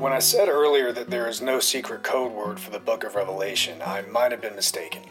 When 0.00 0.14
I 0.14 0.18
said 0.18 0.48
earlier 0.48 0.92
that 0.92 1.10
there 1.10 1.28
is 1.28 1.42
no 1.42 1.60
secret 1.60 2.02
code 2.02 2.32
word 2.32 2.58
for 2.58 2.70
the 2.70 2.78
book 2.78 3.04
of 3.04 3.16
Revelation, 3.16 3.82
I 3.84 4.00
might 4.00 4.32
have 4.32 4.40
been 4.40 4.56
mistaken. 4.56 5.02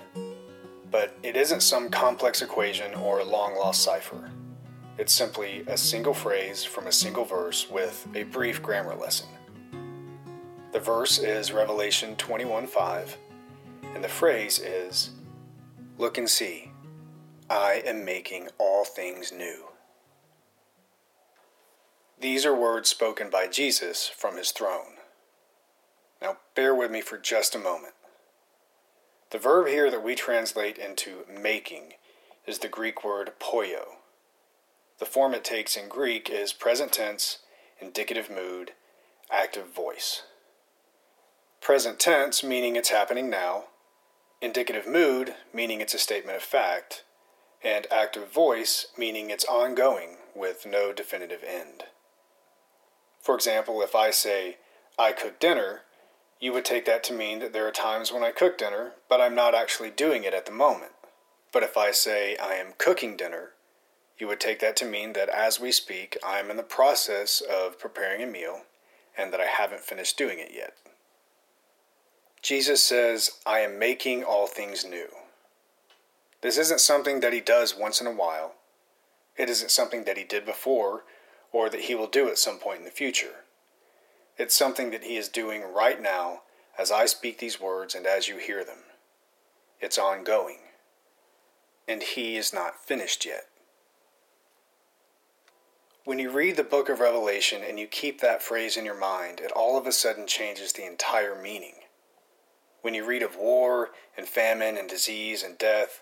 But 0.90 1.16
it 1.22 1.36
isn't 1.36 1.62
some 1.62 1.92
complex 1.92 2.42
equation 2.42 2.96
or 2.96 3.20
a 3.20 3.24
long 3.24 3.56
lost 3.56 3.84
cipher. 3.84 4.32
It's 4.98 5.14
simply 5.14 5.64
a 5.68 5.78
single 5.78 6.16
phrase 6.16 6.64
from 6.64 6.88
a 6.88 6.92
single 6.92 7.24
verse 7.24 7.70
with 7.70 8.08
a 8.16 8.24
brief 8.24 8.64
grammar 8.64 8.96
lesson. 8.96 9.28
The 10.72 10.80
verse 10.80 11.20
is 11.20 11.52
Revelation 11.52 12.16
21:5, 12.16 13.16
and 13.94 14.04
the 14.04 14.10
phrase 14.10 14.58
is 14.58 15.12
Look 16.00 16.18
and 16.18 16.28
see, 16.28 16.72
I 17.48 17.84
am 17.86 18.04
making 18.04 18.50
all 18.58 18.86
things 18.86 19.32
new. 19.32 19.66
These 22.22 22.46
are 22.46 22.54
words 22.54 22.90
spoken 22.90 23.30
by 23.30 23.48
Jesus 23.48 24.10
from 24.10 24.36
his 24.36 24.52
throne. 24.52 24.98
Now, 26.22 26.38
bear 26.54 26.76
with 26.76 26.92
me 26.92 27.00
for 27.00 27.18
just 27.18 27.56
a 27.56 27.60
moment. 27.60 27.94
The 29.30 29.38
verb 29.38 29.68
here 29.68 29.90
that 29.90 30.04
we 30.04 30.16
translate 30.16 30.78
into 30.78 31.24
making 31.30 31.94
is 32.46 32.60
the 32.60 32.68
Greek 32.68 33.06
word 33.06 33.32
poio. 33.40 34.00
The 35.00 35.06
form 35.06 35.34
it 35.34 35.46
takes 35.46 35.78
in 35.78 35.88
Greek 35.88 36.30
is 36.30 36.52
present 36.52 36.92
tense, 36.92 37.40
indicative 37.80 38.30
mood, 38.30 38.74
active 39.32 39.74
voice. 39.74 40.24
Present 41.62 42.02
tense, 42.02 42.44
meaning 42.44 42.76
it's 42.76 42.90
happening 42.90 43.30
now, 43.30 43.66
indicative 44.42 44.86
mood, 44.86 45.36
meaning 45.54 45.80
it's 45.80 45.94
a 45.94 46.00
statement 46.00 46.36
of 46.36 46.44
fact, 46.44 47.04
and 47.64 47.88
active 47.90 48.30
voice, 48.30 48.88
meaning 48.98 49.30
it's 49.30 49.46
ongoing 49.46 50.18
with 50.36 50.66
no 50.66 50.92
definitive 50.92 51.46
end. 51.48 51.86
For 53.22 53.36
example, 53.36 53.82
if 53.82 53.96
I 53.96 54.12
say, 54.12 54.58
I 54.98 55.12
cook 55.12 55.40
dinner, 55.40 55.82
you 56.40 56.54
would 56.54 56.66
take 56.66 56.86
that 56.86 57.04
to 57.06 57.14
mean 57.14 57.40
that 57.40 57.54
there 57.54 57.68
are 57.68 57.72
times 57.72 58.12
when 58.12 58.24
I 58.24 58.32
cook 58.32 58.58
dinner, 58.58 58.94
but 59.10 59.20
I'm 59.20 59.36
not 59.36 59.54
actually 59.54 59.92
doing 59.92 60.24
it 60.24 60.34
at 60.34 60.46
the 60.46 60.52
moment. 60.52 60.94
But 61.52 61.64
if 61.64 61.76
I 61.78 61.92
say 61.92 62.38
I 62.38 62.54
am 62.54 62.74
cooking 62.78 63.18
dinner, 63.18 63.52
you 64.18 64.28
would 64.28 64.40
take 64.40 64.60
that 64.60 64.76
to 64.78 64.86
mean 64.86 65.14
that 65.14 65.30
as 65.30 65.60
we 65.60 65.72
speak, 65.72 66.18
I 66.26 66.40
am 66.40 66.50
in 66.50 66.58
the 66.58 66.64
process 66.64 67.42
of 67.42 67.80
preparing 67.80 68.22
a 68.22 68.28
meal 68.28 68.62
and 69.18 69.34
that 69.34 69.42
I 69.42 69.46
haven't 69.46 69.82
finished 69.82 70.18
doing 70.18 70.40
it 70.40 70.52
yet. 70.54 70.74
Jesus 72.42 72.84
says, 72.84 73.32
I 73.46 73.60
am 73.60 73.80
making 73.80 74.24
all 74.24 74.48
things 74.48 74.86
new. 74.86 75.08
This 76.42 76.58
isn't 76.58 76.80
something 76.80 77.20
that 77.20 77.34
he 77.34 77.42
does 77.42 77.76
once 77.78 78.00
in 78.00 78.08
a 78.08 78.14
while. 78.14 78.56
It 79.38 79.50
isn't 79.50 79.72
something 79.72 80.06
that 80.06 80.18
he 80.18 80.24
did 80.24 80.46
before 80.46 81.04
or 81.52 81.70
that 81.70 81.82
he 81.82 81.96
will 81.96 82.08
do 82.08 82.30
at 82.30 82.38
some 82.38 82.58
point 82.58 82.80
in 82.80 82.86
the 82.86 82.92
future. 82.92 83.46
It's 84.38 84.56
something 84.56 84.92
that 84.92 85.04
he 85.04 85.18
is 85.18 85.28
doing 85.28 85.64
right 85.74 86.02
now 86.02 86.42
as 86.78 86.92
I 86.92 87.06
speak 87.06 87.40
these 87.40 87.60
words 87.60 87.94
and 87.94 88.06
as 88.06 88.28
you 88.28 88.38
hear 88.38 88.64
them. 88.64 88.80
It's 89.82 89.98
ongoing. 89.98 90.60
And 91.88 92.04
he 92.04 92.38
is 92.38 92.54
not 92.54 92.84
finished 92.86 93.26
yet. 93.26 93.46
When 96.06 96.20
you 96.20 96.32
read 96.32 96.56
the 96.56 96.64
book 96.64 96.90
of 96.90 97.00
Revelation 97.00 97.62
and 97.68 97.80
you 97.80 97.86
keep 97.86 98.22
that 98.22 98.42
phrase 98.42 98.78
in 98.78 98.86
your 98.86 98.98
mind, 98.98 99.40
it 99.40 99.52
all 99.52 99.78
of 99.78 99.86
a 99.86 99.92
sudden 99.92 100.26
changes 100.26 100.74
the 100.74 100.86
entire 100.86 101.40
meaning. 101.40 101.76
When 102.82 102.94
you 102.94 103.06
read 103.06 103.22
of 103.22 103.36
war 103.36 103.90
and 104.18 104.26
famine 104.26 104.78
and 104.78 104.90
disease 104.90 105.44
and 105.44 105.58
death, 105.58 106.02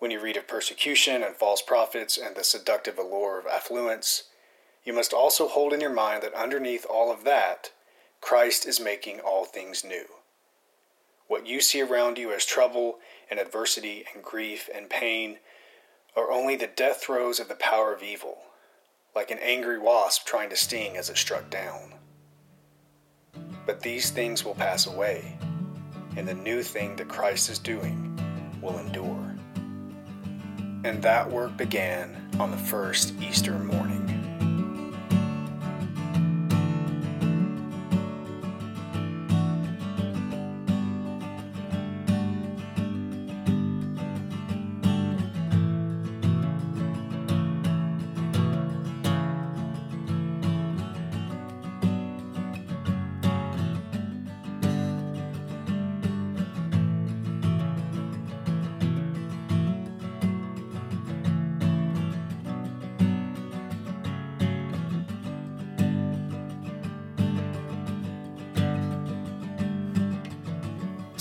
when 0.00 0.10
you 0.10 0.20
read 0.20 0.36
of 0.36 0.48
persecution 0.48 1.22
and 1.22 1.36
false 1.36 1.62
prophets 1.62 2.18
and 2.18 2.36
the 2.36 2.44
seductive 2.44 2.98
allure 2.98 3.38
of 3.38 3.46
affluence, 3.46 4.24
you 4.88 4.94
must 4.94 5.12
also 5.12 5.48
hold 5.48 5.74
in 5.74 5.82
your 5.82 5.92
mind 5.92 6.22
that 6.22 6.32
underneath 6.32 6.86
all 6.88 7.12
of 7.12 7.22
that, 7.24 7.72
Christ 8.22 8.66
is 8.66 8.80
making 8.80 9.20
all 9.20 9.44
things 9.44 9.84
new. 9.84 10.06
What 11.26 11.46
you 11.46 11.60
see 11.60 11.82
around 11.82 12.16
you 12.16 12.32
as 12.32 12.46
trouble 12.46 12.96
and 13.30 13.38
adversity 13.38 14.06
and 14.14 14.24
grief 14.24 14.66
and 14.74 14.88
pain 14.88 15.40
are 16.16 16.32
only 16.32 16.56
the 16.56 16.70
death 16.74 17.02
throes 17.02 17.38
of 17.38 17.48
the 17.48 17.54
power 17.56 17.92
of 17.92 18.02
evil, 18.02 18.38
like 19.14 19.30
an 19.30 19.38
angry 19.42 19.78
wasp 19.78 20.26
trying 20.26 20.48
to 20.48 20.56
sting 20.56 20.96
as 20.96 21.10
it 21.10 21.18
struck 21.18 21.50
down. 21.50 21.92
But 23.66 23.80
these 23.80 24.08
things 24.08 24.42
will 24.42 24.54
pass 24.54 24.86
away, 24.86 25.36
and 26.16 26.26
the 26.26 26.32
new 26.32 26.62
thing 26.62 26.96
that 26.96 27.08
Christ 27.08 27.50
is 27.50 27.58
doing 27.58 28.18
will 28.62 28.78
endure. 28.78 29.36
And 30.82 31.02
that 31.02 31.30
work 31.30 31.58
began 31.58 32.30
on 32.40 32.50
the 32.50 32.56
first 32.56 33.12
Easter 33.20 33.52
morning. 33.58 34.17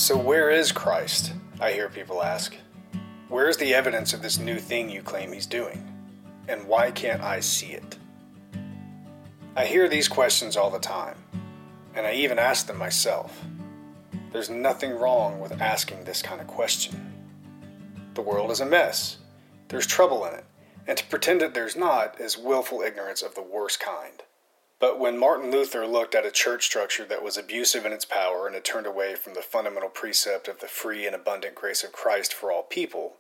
So, 0.08 0.16
where 0.16 0.50
is 0.50 0.72
Christ? 0.72 1.34
I 1.60 1.74
hear 1.74 1.90
people 1.90 2.24
ask. 2.24 2.56
Where 3.28 3.50
is 3.50 3.58
the 3.58 3.74
evidence 3.74 4.14
of 4.14 4.22
this 4.22 4.40
new 4.40 4.58
thing 4.58 4.90
you 4.90 5.02
claim 5.02 5.34
he's 5.34 5.46
doing? 5.46 5.86
And 6.48 6.66
why 6.66 6.92
can't 6.92 7.22
I 7.22 7.42
see 7.42 7.74
it? 7.74 7.98
I 9.58 9.66
hear 9.66 9.90
these 9.90 10.08
questions 10.08 10.56
all 10.56 10.70
the 10.70 10.80
time, 10.80 11.18
and 11.94 12.08
I 12.08 12.14
even 12.14 12.40
ask 12.40 12.68
them 12.68 12.78
myself. 12.78 13.44
There's 14.32 14.50
nothing 14.50 14.92
wrong 14.92 15.42
with 15.42 15.62
asking 15.62 16.06
this 16.06 16.22
kind 16.22 16.40
of 16.40 16.48
question. 16.48 17.14
The 18.14 18.22
world 18.22 18.50
is 18.50 18.62
a 18.62 18.66
mess. 18.66 19.18
There's 19.68 19.86
trouble 19.86 20.24
in 20.24 20.36
it, 20.36 20.46
and 20.88 20.98
to 20.98 21.06
pretend 21.08 21.42
that 21.42 21.54
there's 21.54 21.76
not 21.76 22.18
is 22.22 22.38
willful 22.38 22.82
ignorance 22.82 23.22
of 23.22 23.36
the 23.36 23.44
worst 23.44 23.82
kind. 23.82 24.24
But 24.80 25.00
when 25.00 25.18
Martin 25.18 25.50
Luther 25.50 25.88
looked 25.88 26.14
at 26.14 26.26
a 26.26 26.32
church 26.32 26.66
structure 26.66 27.06
that 27.06 27.24
was 27.24 27.38
abusive 27.38 27.86
in 27.86 27.94
its 27.94 28.06
power 28.06 28.46
and 28.46 28.54
had 28.54 28.64
turned 28.64 28.86
away 28.86 29.16
from 29.16 29.34
the 29.34 29.42
fundamental 29.42 29.90
precept 29.90 30.48
of 30.48 30.60
the 30.60 30.68
free 30.68 31.08
and 31.08 31.16
abundant 31.16 31.56
grace 31.56 31.84
of 31.84 31.92
Christ 31.92 32.34
for 32.34 32.52
all 32.52 32.64
people, 32.64 33.16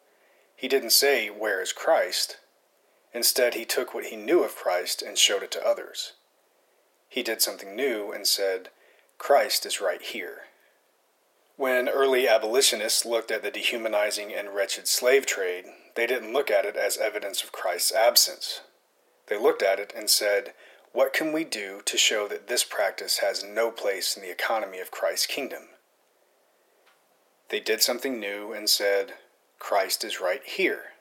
he 0.55 0.67
didn't 0.67 0.91
say, 0.91 1.29
Where 1.29 1.61
is 1.61 1.73
Christ? 1.73 2.37
Instead, 3.13 3.55
he 3.55 3.65
took 3.65 3.93
what 3.93 4.05
he 4.05 4.15
knew 4.15 4.43
of 4.43 4.55
Christ 4.55 5.01
and 5.01 5.17
showed 5.17 5.41
it 5.41 5.51
to 5.51 5.65
others. 5.65 6.13
He 7.09 7.23
did 7.23 7.41
something 7.41 7.75
new 7.75 8.11
and 8.11 8.27
said, 8.27 8.69
Christ 9.17 9.65
is 9.65 9.81
right 9.81 10.01
here. 10.01 10.41
When 11.55 11.89
early 11.89 12.27
abolitionists 12.27 13.05
looked 13.05 13.31
at 13.31 13.41
the 13.41 13.49
dehumanizing 13.49 14.31
and 14.31 14.53
wretched 14.53 14.87
slave 14.87 15.25
trade, 15.25 15.65
they 15.95 16.05
didn't 16.05 16.33
look 16.33 16.51
at 16.51 16.65
it 16.65 16.75
as 16.75 16.97
evidence 16.97 17.43
of 17.43 17.51
Christ's 17.51 17.91
absence. 17.91 18.61
They 19.27 19.39
looked 19.39 19.63
at 19.63 19.79
it 19.79 19.91
and 19.95 20.09
said, 20.09 20.53
what 20.93 21.13
can 21.13 21.31
we 21.31 21.43
do 21.43 21.81
to 21.85 21.97
show 21.97 22.27
that 22.27 22.47
this 22.47 22.63
practice 22.63 23.19
has 23.19 23.43
no 23.43 23.71
place 23.71 24.15
in 24.15 24.23
the 24.23 24.31
economy 24.31 24.79
of 24.79 24.91
Christ's 24.91 25.27
kingdom? 25.27 25.63
They 27.49 27.59
did 27.59 27.81
something 27.81 28.19
new 28.19 28.51
and 28.53 28.69
said, 28.69 29.13
Christ 29.59 30.03
is 30.03 30.19
right 30.19 30.43
here. 30.43 30.93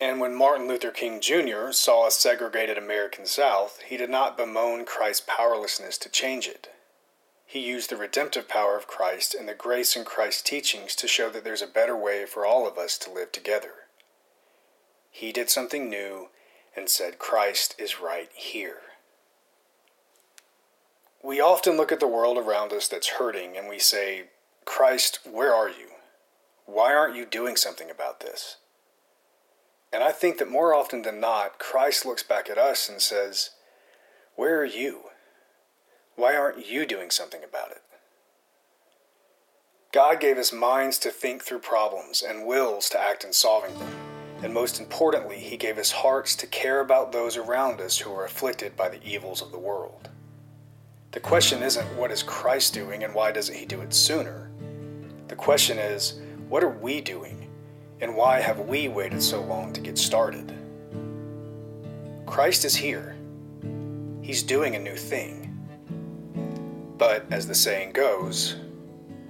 And 0.00 0.18
when 0.18 0.34
Martin 0.34 0.66
Luther 0.66 0.90
King 0.90 1.20
Jr. 1.20 1.72
saw 1.72 2.06
a 2.06 2.10
segregated 2.10 2.78
American 2.78 3.26
South, 3.26 3.80
he 3.86 3.96
did 3.96 4.08
not 4.08 4.36
bemoan 4.36 4.86
Christ's 4.86 5.26
powerlessness 5.26 5.98
to 5.98 6.08
change 6.08 6.48
it. 6.48 6.70
He 7.44 7.58
used 7.58 7.90
the 7.90 7.96
redemptive 7.96 8.48
power 8.48 8.76
of 8.78 8.86
Christ 8.86 9.34
and 9.34 9.48
the 9.48 9.54
grace 9.54 9.96
in 9.96 10.04
Christ's 10.04 10.42
teachings 10.42 10.94
to 10.96 11.08
show 11.08 11.28
that 11.30 11.44
there's 11.44 11.62
a 11.62 11.66
better 11.66 11.96
way 11.96 12.24
for 12.24 12.46
all 12.46 12.66
of 12.66 12.78
us 12.78 12.96
to 12.98 13.12
live 13.12 13.32
together. 13.32 13.72
He 15.10 15.32
did 15.32 15.50
something 15.50 15.90
new 15.90 16.28
and 16.76 16.88
said, 16.88 17.18
Christ 17.18 17.74
is 17.78 18.00
right 18.00 18.30
here. 18.34 18.78
We 21.22 21.40
often 21.40 21.76
look 21.76 21.92
at 21.92 22.00
the 22.00 22.08
world 22.08 22.38
around 22.38 22.72
us 22.72 22.88
that's 22.88 23.18
hurting 23.18 23.56
and 23.56 23.68
we 23.68 23.78
say, 23.78 24.24
Christ, 24.64 25.20
where 25.30 25.54
are 25.54 25.68
you? 25.68 25.88
Why 26.66 26.94
aren't 26.94 27.16
you 27.16 27.26
doing 27.26 27.56
something 27.56 27.90
about 27.90 28.20
this? 28.20 28.56
And 29.92 30.02
I 30.04 30.12
think 30.12 30.38
that 30.38 30.50
more 30.50 30.72
often 30.72 31.02
than 31.02 31.20
not, 31.20 31.58
Christ 31.58 32.06
looks 32.06 32.22
back 32.22 32.48
at 32.48 32.58
us 32.58 32.88
and 32.88 33.00
says, 33.02 33.50
Where 34.36 34.60
are 34.60 34.64
you? 34.64 35.00
Why 36.14 36.36
aren't 36.36 36.66
you 36.66 36.86
doing 36.86 37.10
something 37.10 37.42
about 37.42 37.72
it? 37.72 37.82
God 39.92 40.20
gave 40.20 40.38
us 40.38 40.52
minds 40.52 40.98
to 40.98 41.10
think 41.10 41.42
through 41.42 41.58
problems 41.58 42.22
and 42.22 42.46
wills 42.46 42.88
to 42.90 43.00
act 43.00 43.24
in 43.24 43.32
solving 43.32 43.76
them. 43.78 44.09
And 44.42 44.54
most 44.54 44.80
importantly, 44.80 45.38
he 45.38 45.56
gave 45.56 45.76
us 45.76 45.90
hearts 45.90 46.34
to 46.36 46.46
care 46.46 46.80
about 46.80 47.12
those 47.12 47.36
around 47.36 47.80
us 47.80 47.98
who 47.98 48.12
are 48.12 48.24
afflicted 48.24 48.74
by 48.76 48.88
the 48.88 49.02
evils 49.04 49.42
of 49.42 49.52
the 49.52 49.58
world. 49.58 50.08
The 51.12 51.20
question 51.20 51.62
isn't 51.62 51.96
what 51.96 52.10
is 52.10 52.22
Christ 52.22 52.72
doing 52.72 53.04
and 53.04 53.14
why 53.14 53.32
doesn't 53.32 53.54
he 53.54 53.66
do 53.66 53.80
it 53.82 53.92
sooner? 53.92 54.50
The 55.28 55.36
question 55.36 55.78
is, 55.78 56.20
what 56.48 56.64
are 56.64 56.70
we 56.70 57.00
doing 57.00 57.48
and 58.00 58.16
why 58.16 58.40
have 58.40 58.60
we 58.60 58.88
waited 58.88 59.22
so 59.22 59.42
long 59.42 59.72
to 59.74 59.80
get 59.80 59.98
started? 59.98 60.56
Christ 62.26 62.64
is 62.64 62.74
here. 62.74 63.16
He's 64.22 64.42
doing 64.42 64.74
a 64.74 64.78
new 64.78 64.96
thing. 64.96 65.48
But 66.96 67.26
as 67.30 67.46
the 67.46 67.54
saying 67.54 67.92
goes, 67.92 68.56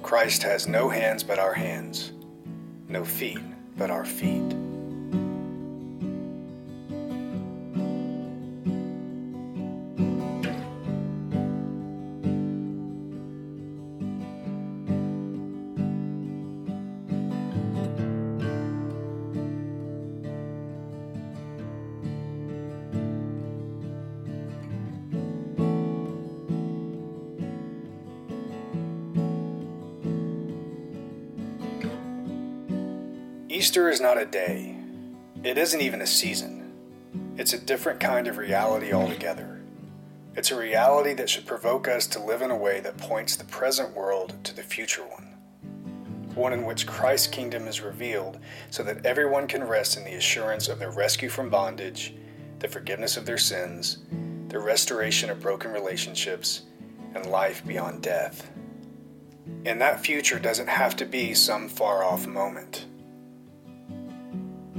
Christ 0.02 0.42
has 0.42 0.68
no 0.68 0.88
hands 0.88 1.24
but 1.24 1.38
our 1.38 1.54
hands, 1.54 2.12
no 2.88 3.04
feet 3.04 3.40
but 3.76 3.90
our 3.90 4.04
feet. 4.04 4.54
Easter 33.80 33.88
is 33.88 34.00
not 34.02 34.20
a 34.20 34.26
day. 34.26 34.76
It 35.42 35.56
isn't 35.56 35.80
even 35.80 36.02
a 36.02 36.06
season. 36.06 36.70
It's 37.38 37.54
a 37.54 37.58
different 37.58 37.98
kind 37.98 38.28
of 38.28 38.36
reality 38.36 38.92
altogether. 38.92 39.62
It's 40.36 40.50
a 40.50 40.58
reality 40.58 41.14
that 41.14 41.30
should 41.30 41.46
provoke 41.46 41.88
us 41.88 42.06
to 42.08 42.22
live 42.22 42.42
in 42.42 42.50
a 42.50 42.56
way 42.56 42.80
that 42.80 42.98
points 42.98 43.36
the 43.36 43.46
present 43.46 43.96
world 43.96 44.34
to 44.44 44.54
the 44.54 44.62
future 44.62 45.00
one. 45.06 45.34
One 46.34 46.52
in 46.52 46.66
which 46.66 46.86
Christ's 46.86 47.28
kingdom 47.28 47.66
is 47.66 47.80
revealed 47.80 48.38
so 48.68 48.82
that 48.82 49.06
everyone 49.06 49.46
can 49.46 49.64
rest 49.64 49.96
in 49.96 50.04
the 50.04 50.16
assurance 50.16 50.68
of 50.68 50.78
their 50.78 50.90
rescue 50.90 51.30
from 51.30 51.48
bondage, 51.48 52.14
the 52.58 52.68
forgiveness 52.68 53.16
of 53.16 53.24
their 53.24 53.38
sins, 53.38 54.00
the 54.48 54.58
restoration 54.58 55.30
of 55.30 55.40
broken 55.40 55.72
relationships, 55.72 56.64
and 57.14 57.24
life 57.24 57.66
beyond 57.66 58.02
death. 58.02 58.52
And 59.64 59.80
that 59.80 60.04
future 60.04 60.38
doesn't 60.38 60.68
have 60.68 60.96
to 60.96 61.06
be 61.06 61.32
some 61.32 61.70
far 61.70 62.04
off 62.04 62.26
moment. 62.26 62.84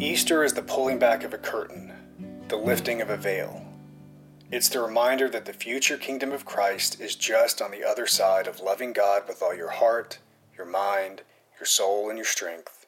Easter 0.02 0.44
is 0.44 0.54
the 0.54 0.64
pulling 0.64 0.98
back 0.98 1.24
of 1.24 1.32
a 1.32 1.38
curtain, 1.38 1.94
the 2.48 2.58
lifting 2.58 3.02
of 3.04 3.12
a 3.12 3.18
veil. 3.18 3.64
It's 4.50 4.68
the 4.68 4.82
reminder 4.82 5.30
that 5.30 5.46
the 5.46 5.54
future 5.54 5.96
kingdom 5.96 6.32
of 6.32 6.44
Christ 6.44 7.00
is 7.00 7.14
just 7.14 7.62
on 7.62 7.70
the 7.70 7.84
other 7.84 8.08
side 8.08 8.48
of 8.48 8.62
loving 8.62 8.94
God 8.94 9.28
with 9.28 9.44
all 9.44 9.54
your 9.54 9.70
heart, 9.70 10.18
your 10.58 10.66
mind, 10.66 11.22
your 11.60 11.68
soul, 11.68 12.10
and 12.10 12.18
your 12.18 12.26
strength, 12.26 12.88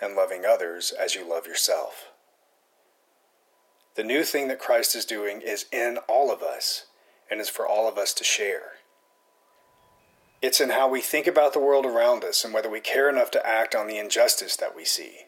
and 0.00 0.16
loving 0.16 0.44
others 0.44 0.90
as 0.90 1.14
you 1.14 1.24
love 1.24 1.46
yourself. 1.46 2.10
The 3.94 4.02
new 4.02 4.24
thing 4.24 4.48
that 4.48 4.58
Christ 4.58 4.96
is 4.96 5.04
doing 5.04 5.42
is 5.42 5.66
in 5.70 5.98
all 6.08 6.32
of 6.32 6.42
us 6.42 6.86
and 7.30 7.40
is 7.40 7.48
for 7.48 7.64
all 7.64 7.88
of 7.88 7.96
us 7.96 8.12
to 8.14 8.24
share. 8.24 8.72
It's 10.42 10.60
in 10.60 10.70
how 10.70 10.88
we 10.88 11.00
think 11.00 11.28
about 11.28 11.52
the 11.52 11.60
world 11.60 11.86
around 11.86 12.24
us 12.24 12.44
and 12.44 12.52
whether 12.52 12.68
we 12.68 12.80
care 12.80 13.08
enough 13.08 13.30
to 13.30 13.46
act 13.46 13.76
on 13.76 13.86
the 13.86 13.98
injustice 13.98 14.56
that 14.56 14.74
we 14.74 14.84
see. 14.84 15.26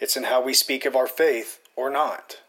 It's 0.00 0.16
in 0.16 0.24
how 0.24 0.42
we 0.42 0.54
speak 0.54 0.84
of 0.84 0.96
our 0.96 1.06
faith 1.06 1.60
or 1.76 1.88
not. 1.88 2.40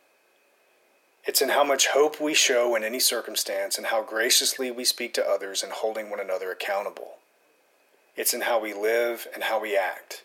It's 1.26 1.42
in 1.42 1.50
how 1.50 1.64
much 1.64 1.88
hope 1.88 2.20
we 2.20 2.34
show 2.34 2.76
in 2.76 2.84
any 2.84 3.00
circumstance 3.00 3.78
and 3.78 3.88
how 3.88 4.02
graciously 4.02 4.72
we 4.72 4.84
speak 4.84 5.14
to 5.16 5.28
others 5.28 5.62
and 5.62 5.72
holding 5.72 6.10
one 6.10 6.20
another 6.20 6.52
accountable. 6.52 7.18
It's 8.16 8.34
in 8.34 8.42
how 8.42 8.60
we 8.60 8.74
live 8.74 9.28
and 9.34 9.44
how 9.44 9.62
we 9.62 9.78
act, 9.78 10.24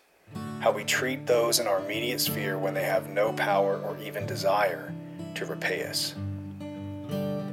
how 0.61 0.73
we 0.73 0.85
treat 0.85 1.27
those 1.27 1.59
in 1.59 1.67
our 1.67 1.85
immediate 1.85 2.21
sphere 2.21 2.59
when 2.59 2.73
they 2.73 2.85
have 2.85 3.09
no 3.09 3.33
power 3.35 3.79
or 3.79 3.99
even 3.99 4.27
desire 4.27 4.93
to 5.35 5.45
repay 5.45 5.85
us. 5.85 6.15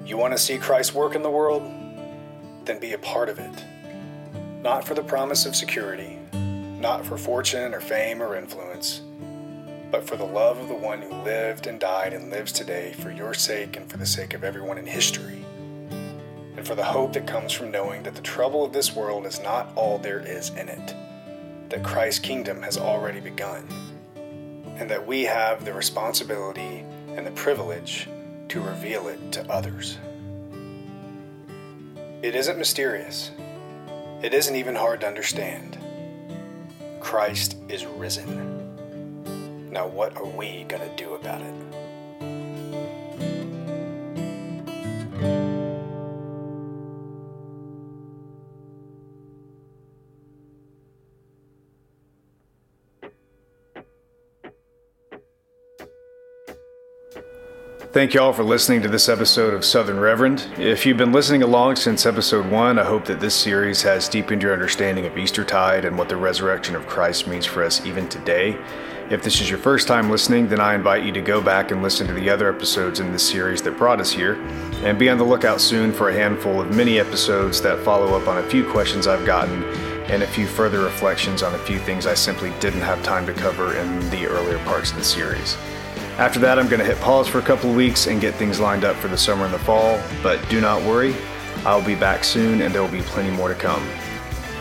You 0.06 0.18
want 0.18 0.34
to 0.34 0.38
see 0.38 0.58
Christ 0.58 0.94
work 0.94 1.14
in 1.14 1.24
the 1.24 1.30
world? 1.30 1.64
Then 2.64 2.80
be 2.80 2.94
a 2.94 2.98
part 2.98 3.28
of 3.28 3.40
it. 3.40 3.64
Not 4.62 4.86
for 4.86 4.94
the 4.94 5.04
promise 5.04 5.46
of 5.46 5.58
security, 5.58 6.18
not 6.34 7.06
for 7.06 7.18
fortune 7.18 7.74
or 7.74 7.82
fame 7.82 8.22
or 8.22 8.38
influence 8.38 9.02
but 9.92 10.06
for 10.06 10.18
the 10.18 10.26
love 10.26 10.58
of 10.58 10.68
the 10.68 10.74
one 10.74 11.02
who 11.02 11.24
lived 11.24 11.68
and 11.68 11.80
died 11.80 12.14
and 12.14 12.30
lives 12.30 12.52
today 12.52 12.94
for 12.94 13.12
your 13.12 13.34
sake 13.34 13.78
and 13.78 13.90
for 13.90 13.98
the 13.98 14.06
sake 14.06 14.34
of 14.34 14.44
everyone 14.44 14.78
in 14.78 14.86
history, 14.86 15.46
and 16.56 16.66
for 16.66 16.76
the 16.76 16.84
hope 16.84 17.14
that 17.14 17.28
comes 17.28 17.54
from 17.54 17.72
knowing 17.72 18.04
that 18.04 18.16
the 18.16 18.22
trouble 18.22 18.66
of 18.66 18.74
this 18.74 18.96
world 18.96 19.26
is 19.26 19.42
not 19.42 19.72
all 19.76 19.98
there 19.98 20.20
is 20.20 20.50
in 20.50 20.68
it, 20.68 20.96
that 21.70 21.84
Christ's 21.84 22.20
kingdom 22.20 22.62
has 22.62 22.78
already 22.78 23.20
begun, 23.20 23.68
and 24.78 24.90
that 24.90 25.08
we 25.08 25.24
have 25.24 25.64
the 25.64 25.74
responsibility 25.74 26.84
and 27.16 27.26
the 27.26 27.32
privilege 27.32 28.10
to 28.50 28.62
reveal 28.62 29.08
it 29.08 29.32
to 29.32 29.50
others. 29.52 29.98
It 32.22 32.36
isn't 32.36 32.58
mysterious. 32.58 33.32
It 34.24 34.34
isn't 34.34 34.56
even 34.56 34.76
hard 34.76 35.02
to 35.02 35.08
understand. 35.08 35.78
Christ 37.00 37.56
is 37.70 37.86
risen. 37.86 38.57
Now, 39.78 39.86
what 39.86 40.18
are 40.18 40.26
we 40.26 40.66
going 40.68 40.82
to 40.82 40.96
do 40.96 41.14
about 41.14 41.40
it? 41.40 41.54
Thank 57.92 58.16
you 58.16 58.22
all 58.22 58.34
for 58.34 58.44
listening 58.44 58.82
to 58.82 58.88
this 58.88 59.08
episode 59.08 59.54
of 59.54 59.64
Southern 59.64 60.00
Reverend. 60.00 60.48
If 60.58 60.88
you've 60.88 60.98
been 60.98 61.12
listening 61.12 61.44
along 61.44 61.76
since 61.76 62.08
episode 62.08 62.50
one, 62.52 62.80
I 62.80 62.84
hope 62.84 63.06
that 63.06 63.20
this 63.20 63.36
series 63.36 63.84
has 63.84 64.10
deepened 64.10 64.42
your 64.42 64.54
understanding 64.54 65.06
of 65.06 65.20
Eastertide 65.20 65.86
and 65.86 66.00
what 66.00 66.10
the 66.10 66.18
resurrection 66.18 66.76
of 66.76 66.88
Christ 66.88 67.28
means 67.28 67.46
for 67.46 67.64
us 67.64 67.86
even 67.86 68.10
today. 68.10 68.60
If 69.10 69.24
this 69.24 69.40
is 69.40 69.50
your 69.50 69.60
first 69.60 69.88
time 69.88 70.10
listening, 70.10 70.50
then 70.50 70.60
I 70.60 70.76
invite 70.76 71.06
you 71.06 71.14
to 71.14 71.22
go 71.22 71.40
back 71.40 71.72
and 71.72 71.82
listen 71.82 72.08
to 72.08 72.14
the 72.14 72.30
other 72.30 72.54
episodes 72.54 73.00
in 73.00 73.14
this 73.14 73.26
series 73.26 73.62
that 73.62 73.78
brought 73.78 74.02
us 74.02 74.12
here, 74.12 74.34
and 74.84 75.00
be 75.00 75.10
on 75.10 75.18
the 75.18 75.24
lookout 75.24 75.62
soon 75.62 75.94
for 75.94 76.10
a 76.10 76.14
handful 76.14 76.60
of 76.60 76.76
mini 76.76 77.00
episodes 77.00 77.62
that 77.62 77.80
follow 77.86 78.20
up 78.20 78.28
on 78.28 78.40
a 78.40 78.50
few 78.50 78.70
questions 78.70 79.08
I've 79.08 79.26
gotten 79.26 79.64
and 80.12 80.24
a 80.24 80.28
few 80.28 80.46
further 80.46 80.82
reflections 80.82 81.42
on 81.42 81.56
a 81.56 81.60
few 81.60 81.80
things 81.80 82.06
I 82.06 82.16
simply 82.16 82.52
didn't 82.60 82.82
have 82.82 83.02
time 83.02 83.26
to 83.28 83.34
cover 83.34 83.78
in 83.78 84.10
the 84.10 84.28
earlier 84.28 84.58
parts 84.66 84.92
of 84.92 84.98
the 84.98 85.06
series. 85.06 85.56
After 86.18 86.40
that, 86.40 86.60
I'm 86.60 86.68
going 86.68 86.82
to 86.82 86.86
hit 86.86 87.00
pause 87.00 87.30
for 87.30 87.40
a 87.40 87.44
couple 87.44 87.70
of 87.70 87.78
weeks 87.78 88.08
and 88.08 88.20
get 88.20 88.36
things 88.36 88.60
lined 88.60 88.84
up 88.84 88.98
for 88.98 89.08
the 89.08 89.18
summer 89.18 89.46
and 89.46 89.54
the 89.54 89.60
fall, 89.60 90.02
but 90.22 90.38
do 90.50 90.60
not 90.60 90.82
worry, 90.82 91.16
I'll 91.60 91.82
be 91.82 91.96
back 91.96 92.26
soon 92.26 92.62
and 92.62 92.76
there 92.76 92.82
will 92.82 92.90
be 92.90 93.04
plenty 93.04 93.32
more 93.32 93.48
to 93.48 93.56
come. 93.56 93.88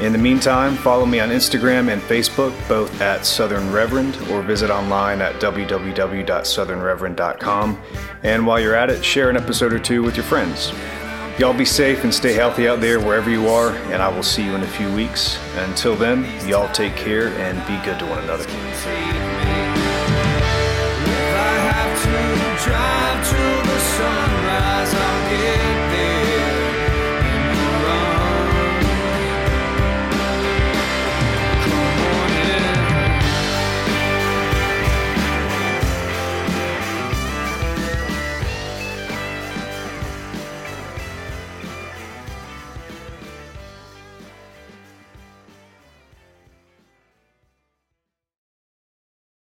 In 0.01 0.13
the 0.13 0.19
meantime, 0.19 0.77
follow 0.77 1.07
me 1.07 1.21
on 1.21 1.31
Instagram 1.31 1.91
and 1.91 2.03
Facebook, 2.03 2.53
both 2.69 3.01
at 3.01 3.25
Southern 3.25 3.73
Reverend, 3.73 4.15
or 4.31 4.43
visit 4.43 4.71
online 4.71 5.23
at 5.23 5.37
www.southernreverend.com. 5.37 7.83
And 8.23 8.47
while 8.47 8.61
you're 8.61 8.75
at 8.75 8.91
it, 8.91 9.03
share 9.03 9.31
an 9.31 9.39
episode 9.39 9.73
or 9.73 9.79
two 9.79 10.03
with 10.03 10.17
your 10.17 10.25
friends. 10.25 10.71
Y'all 11.39 11.55
be 11.55 11.65
safe 11.65 12.05
and 12.05 12.15
stay 12.15 12.35
healthy 12.35 12.69
out 12.69 12.81
there 12.81 13.01
wherever 13.01 13.31
you 13.31 13.49
are, 13.49 13.71
and 13.93 14.03
I 14.03 14.09
will 14.09 14.23
see 14.23 14.45
you 14.45 14.55
in 14.55 14.63
a 14.63 14.67
few 14.67 14.95
weeks. 14.95 15.39
Until 15.57 15.97
then, 15.97 16.27
y'all 16.47 16.71
take 16.73 16.95
care 16.95 17.29
and 17.29 17.59
be 17.67 17.79
good 17.85 17.99
to 17.99 18.05
one 18.07 18.23
another. 18.25 18.45